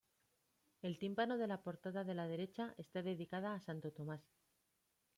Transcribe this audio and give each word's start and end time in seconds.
El 0.89 0.97
tímpano 1.01 1.37
de 1.37 1.45
la 1.47 1.61
portada 1.61 2.03
de 2.03 2.15
la 2.15 2.27
derecha 2.27 2.73
está 2.79 3.03
dedicada 3.03 3.53
a 3.53 3.59
Santo 3.61 3.91
Tomás. 3.93 4.23